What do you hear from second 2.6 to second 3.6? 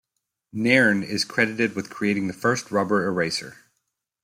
rubber eraser.